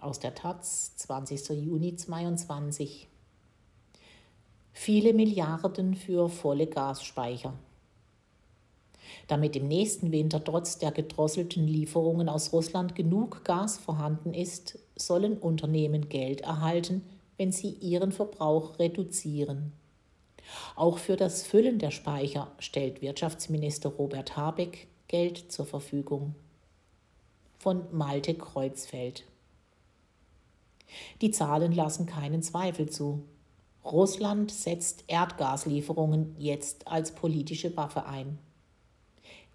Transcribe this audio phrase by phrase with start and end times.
[0.00, 1.50] Aus der Taz, 20.
[1.50, 3.06] Juni 2022.
[4.72, 7.52] Viele Milliarden für volle Gasspeicher.
[9.28, 15.36] Damit im nächsten Winter trotz der gedrosselten Lieferungen aus Russland genug Gas vorhanden ist, sollen
[15.36, 17.02] Unternehmen Geld erhalten,
[17.36, 19.72] wenn sie ihren Verbrauch reduzieren.
[20.76, 26.34] Auch für das Füllen der Speicher stellt Wirtschaftsminister Robert Habeck Geld zur Verfügung.
[27.58, 29.24] Von Malte Kreuzfeld.
[31.20, 33.22] Die Zahlen lassen keinen Zweifel zu.
[33.84, 38.38] Russland setzt Erdgaslieferungen jetzt als politische Waffe ein.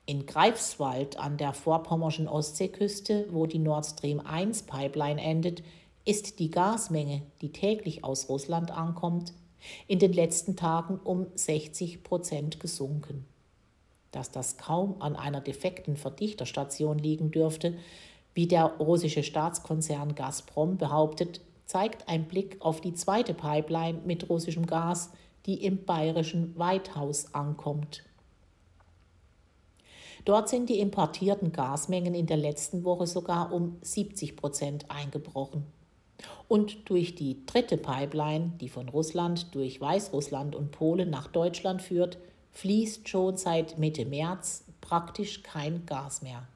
[0.07, 5.63] In Greifswald an der vorpommerschen Ostseeküste, wo die Nord Stream 1 Pipeline endet,
[6.05, 9.33] ist die Gasmenge, die täglich aus Russland ankommt,
[9.87, 13.25] in den letzten Tagen um 60 Prozent gesunken.
[14.11, 17.75] Dass das kaum an einer defekten Verdichterstation liegen dürfte,
[18.35, 24.67] wie der russische Staatskonzern Gazprom behauptet, zeigt ein Blick auf die zweite Pipeline mit russischem
[24.67, 25.09] Gas,
[25.47, 28.03] die im bayerischen Weithaus ankommt.
[30.25, 35.65] Dort sind die importierten Gasmengen in der letzten Woche sogar um 70 Prozent eingebrochen.
[36.47, 42.17] Und durch die dritte Pipeline, die von Russland durch Weißrussland und Polen nach Deutschland führt,
[42.53, 46.47] fließt schon seit Mitte März praktisch kein Gas mehr.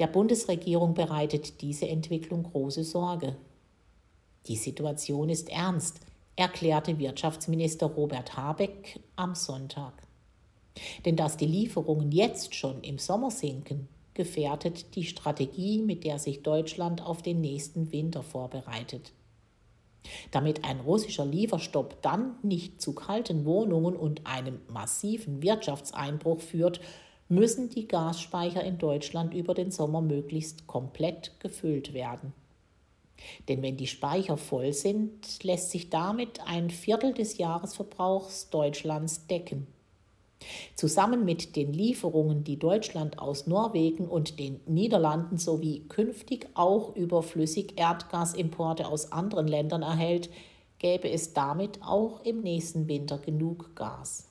[0.00, 3.36] Der Bundesregierung bereitet diese Entwicklung große Sorge.
[4.46, 6.00] Die Situation ist ernst,
[6.36, 9.92] erklärte Wirtschaftsminister Robert Habeck am Sonntag.
[11.04, 16.42] Denn dass die Lieferungen jetzt schon im Sommer sinken, gefährdet die Strategie, mit der sich
[16.42, 19.12] Deutschland auf den nächsten Winter vorbereitet.
[20.30, 26.80] Damit ein russischer Lieferstopp dann nicht zu kalten Wohnungen und einem massiven Wirtschaftseinbruch führt,
[27.30, 32.32] müssen die Gasspeicher in Deutschland über den Sommer möglichst komplett gefüllt werden.
[33.48, 39.66] Denn wenn die Speicher voll sind, lässt sich damit ein Viertel des Jahresverbrauchs Deutschlands decken.
[40.74, 47.22] Zusammen mit den Lieferungen, die Deutschland aus Norwegen und den Niederlanden sowie künftig auch über
[47.22, 50.30] Flüssig-Erdgasimporte aus anderen Ländern erhält,
[50.78, 54.29] gäbe es damit auch im nächsten Winter genug Gas.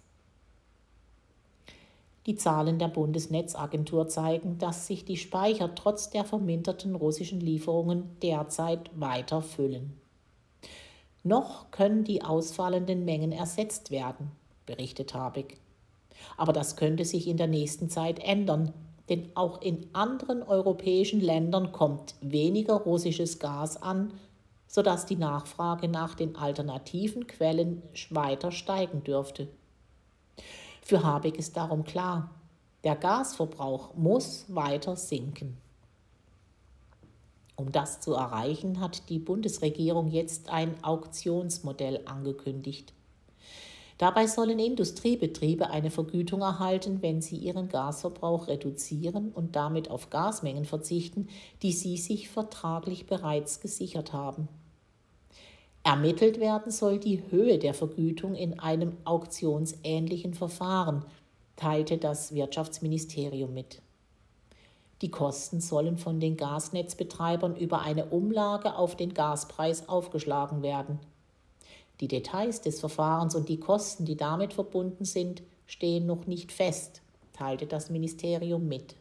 [2.26, 8.92] Die Zahlen der Bundesnetzagentur zeigen, dass sich die Speicher trotz der verminderten russischen Lieferungen derzeit
[9.00, 10.00] weiter füllen.
[11.24, 14.32] Noch können die ausfallenden Mengen ersetzt werden,
[14.66, 15.58] berichtet Habeck.
[16.38, 18.74] Aber das könnte sich in der nächsten Zeit ändern,
[19.10, 24.14] denn auch in anderen europäischen Ländern kommt weniger russisches Gas an,
[24.68, 27.82] sodass die Nachfrage nach den alternativen Quellen
[28.12, 29.48] weiter steigen dürfte.
[30.90, 32.32] Für Habeck ist darum klar,
[32.84, 35.56] der Gasverbrauch muss weiter sinken.
[37.56, 42.96] Um das zu erreichen, hat die Bundesregierung jetzt ein Auktionsmodell angekündigt.
[44.00, 50.66] Dabei sollen Industriebetriebe eine Vergütung erhalten, wenn sie ihren Gasverbrauch reduzieren und damit auf Gasmengen
[50.66, 51.30] verzichten,
[51.62, 54.48] die sie sich vertraglich bereits gesichert haben.
[55.84, 61.06] Ermittelt werden soll die Höhe der Vergütung in einem auktionsähnlichen Verfahren,
[61.56, 63.82] teilte das Wirtschaftsministerium mit.
[65.02, 71.00] Die Kosten sollen von den Gasnetzbetreibern über eine Umlage auf den Gaspreis aufgeschlagen werden.
[72.02, 77.02] Die Details des Verfahrens und die Kosten, die damit verbunden sind, stehen noch nicht fest,
[77.34, 78.96] teilte das Ministerium mit.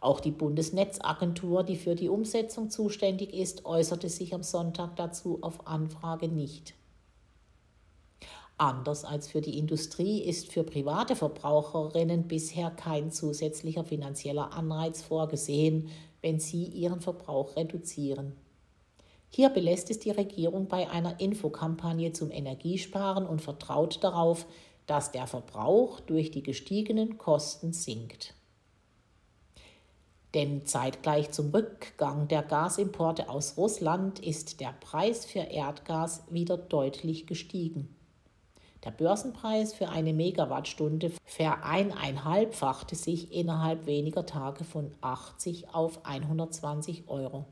[0.00, 5.66] Auch die Bundesnetzagentur, die für die Umsetzung zuständig ist, äußerte sich am Sonntag dazu auf
[5.66, 6.74] Anfrage nicht.
[8.56, 15.90] Anders als für die Industrie ist für private Verbraucherinnen bisher kein zusätzlicher finanzieller Anreiz vorgesehen,
[16.22, 18.36] wenn sie ihren Verbrauch reduzieren.
[19.30, 24.46] Hier belässt es die Regierung bei einer Infokampagne zum Energiesparen und vertraut darauf,
[24.86, 28.34] dass der Verbrauch durch die gestiegenen Kosten sinkt.
[30.34, 37.26] Denn zeitgleich zum Rückgang der Gasimporte aus Russland ist der Preis für Erdgas wieder deutlich
[37.26, 37.94] gestiegen.
[38.84, 47.46] Der Börsenpreis für eine Megawattstunde vereineinhalbfachte sich innerhalb weniger Tage von 80 auf 120 Euro.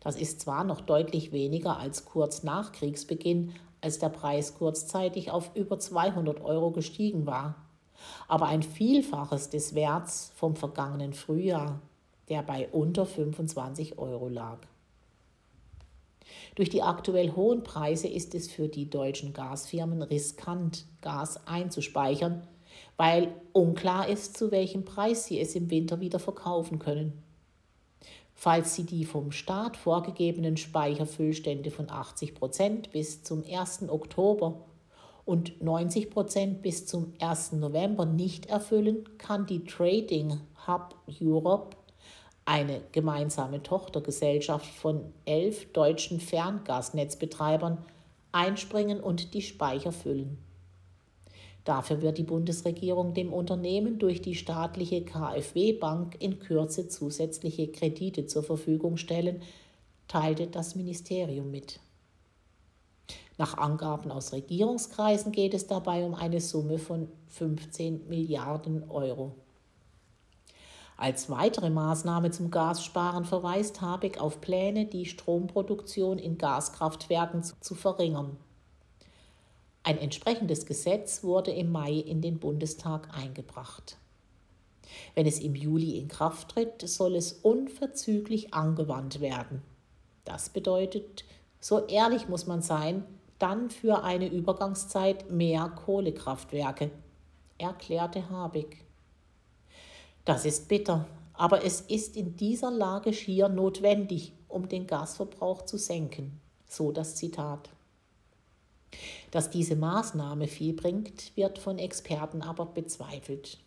[0.00, 5.54] Das ist zwar noch deutlich weniger als kurz nach Kriegsbeginn, als der Preis kurzzeitig auf
[5.54, 7.54] über 200 Euro gestiegen war,
[8.28, 11.80] aber ein Vielfaches des Werts vom vergangenen Frühjahr,
[12.28, 14.58] der bei unter 25 Euro lag.
[16.54, 22.46] Durch die aktuell hohen Preise ist es für die deutschen Gasfirmen riskant, Gas einzuspeichern,
[22.96, 27.22] weil unklar ist, zu welchem Preis sie es im Winter wieder verkaufen können.
[28.34, 33.88] falls sie die vom Staat vorgegebenen Speicherfüllstände von 80 Prozent bis zum 1.
[33.88, 34.64] Oktober
[35.24, 37.52] und 90 Prozent bis zum 1.
[37.52, 41.76] November nicht erfüllen, kann die Trading Hub Europe,
[42.44, 47.78] eine gemeinsame Tochtergesellschaft von elf deutschen Ferngasnetzbetreibern,
[48.32, 50.38] einspringen und die Speicher füllen.
[51.64, 58.26] Dafür wird die Bundesregierung dem Unternehmen durch die staatliche KfW Bank in Kürze zusätzliche Kredite
[58.26, 59.42] zur Verfügung stellen,
[60.08, 61.78] teilte das Ministerium mit.
[63.42, 69.34] Nach Angaben aus Regierungskreisen geht es dabei um eine Summe von 15 Milliarden Euro.
[70.96, 78.36] Als weitere Maßnahme zum Gassparen verweist Habeck auf Pläne, die Stromproduktion in Gaskraftwerken zu verringern.
[79.82, 83.96] Ein entsprechendes Gesetz wurde im Mai in den Bundestag eingebracht.
[85.16, 89.62] Wenn es im Juli in Kraft tritt, soll es unverzüglich angewandt werden.
[90.24, 91.24] Das bedeutet,
[91.58, 93.02] so ehrlich muss man sein,
[93.42, 96.92] dann für eine Übergangszeit mehr Kohlekraftwerke,
[97.58, 98.84] erklärte Habeck.
[100.24, 105.76] Das ist bitter, aber es ist in dieser Lage schier notwendig, um den Gasverbrauch zu
[105.76, 107.70] senken, so das Zitat.
[109.32, 113.58] Dass diese Maßnahme viel bringt, wird von Experten aber bezweifelt.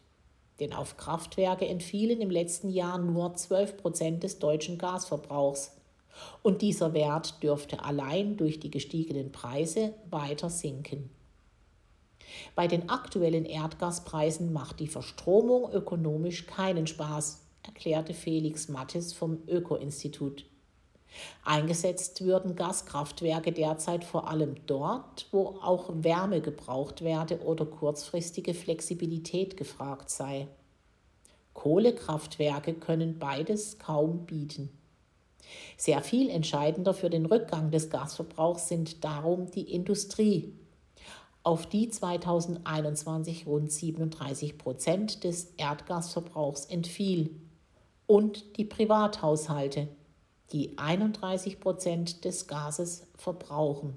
[0.61, 5.74] Denn auf Kraftwerke entfielen im letzten Jahr nur 12 Prozent des deutschen Gasverbrauchs.
[6.43, 11.09] Und dieser Wert dürfte allein durch die gestiegenen Preise weiter sinken.
[12.55, 20.45] Bei den aktuellen Erdgaspreisen macht die Verstromung ökonomisch keinen Spaß, erklärte Felix Mattes vom Öko-Institut.
[21.43, 29.55] Eingesetzt würden Gaskraftwerke derzeit vor allem dort, wo auch Wärme gebraucht werde oder kurzfristige Flexibilität
[29.55, 30.47] gefragt sei.
[31.53, 34.69] Kohlekraftwerke können beides kaum bieten.
[35.77, 40.53] Sehr viel entscheidender für den Rückgang des Gasverbrauchs sind darum die Industrie,
[41.43, 47.29] auf die 2021 rund 37 Prozent des Erdgasverbrauchs entfiel,
[48.07, 49.87] und die Privathaushalte,
[50.51, 53.95] die 31 Prozent des Gases verbrauchen.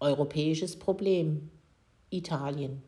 [0.00, 1.50] Europäisches Problem.
[2.10, 2.82] Italien.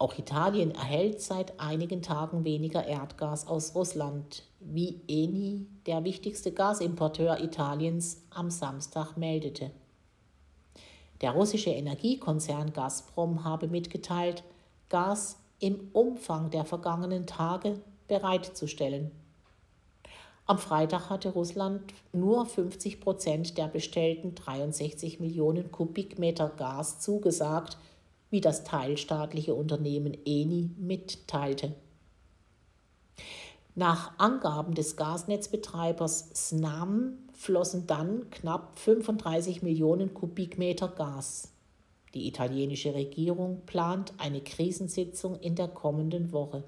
[0.00, 7.38] Auch Italien erhält seit einigen Tagen weniger Erdgas aus Russland, wie Eni, der wichtigste Gasimporteur
[7.40, 9.70] Italiens, am Samstag meldete.
[11.20, 14.42] Der russische Energiekonzern Gazprom habe mitgeteilt,
[14.88, 19.10] Gas im Umfang der vergangenen Tage bereitzustellen.
[20.46, 27.76] Am Freitag hatte Russland nur 50 Prozent der bestellten 63 Millionen Kubikmeter Gas zugesagt,
[28.30, 31.74] wie das teilstaatliche Unternehmen Eni mitteilte.
[33.74, 41.52] Nach Angaben des Gasnetzbetreibers Snam flossen dann knapp 35 Millionen Kubikmeter Gas.
[42.14, 46.64] Die italienische Regierung plant eine Krisensitzung in der kommenden Woche.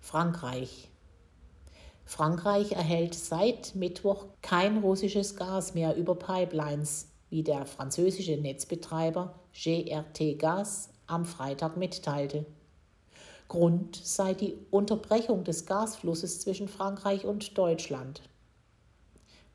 [0.00, 0.88] Frankreich.
[2.04, 10.38] Frankreich erhält seit Mittwoch kein russisches Gas mehr über Pipelines, wie der französische Netzbetreiber GRT
[10.38, 12.44] Gas am Freitag mitteilte.
[13.48, 18.22] Grund sei die Unterbrechung des Gasflusses zwischen Frankreich und Deutschland.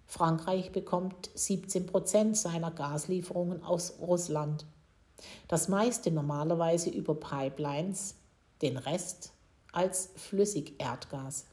[0.06, 4.66] Frankreich bekommt 17 Prozent seiner Gaslieferungen aus Russland.
[5.48, 8.16] Das meiste normalerweise über Pipelines,
[8.62, 9.32] den Rest
[9.72, 11.46] als Flüssigerdgas.